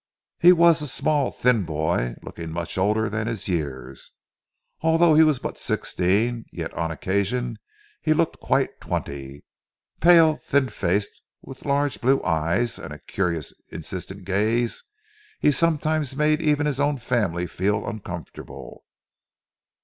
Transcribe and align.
He 0.39 0.51
was 0.51 0.81
a 0.81 0.87
small 0.87 1.29
thin 1.29 1.63
boy 1.63 2.15
looking 2.23 2.49
much 2.51 2.75
older 2.75 3.07
than 3.07 3.27
his 3.27 3.47
years. 3.47 4.13
Although 4.81 5.13
he 5.13 5.21
was 5.21 5.37
but 5.37 5.59
sixteen, 5.59 6.45
yet 6.51 6.73
on 6.73 6.89
occasions 6.89 7.59
he 8.01 8.15
looked 8.15 8.39
quite 8.39 8.81
twenty. 8.81 9.45
Pale, 9.99 10.37
thin 10.37 10.69
faced, 10.69 11.21
with 11.43 11.65
large 11.67 12.01
blue 12.01 12.19
eyes, 12.23 12.79
and 12.79 12.91
a 12.91 12.97
curious 12.97 13.53
insistent 13.69 14.25
gaze, 14.25 14.83
he 15.39 15.51
sometimes 15.51 16.15
made 16.17 16.41
even 16.41 16.65
his 16.65 16.79
own 16.79 16.97
family 16.97 17.45
feel 17.45 17.87
uncomfortable. 17.87 18.83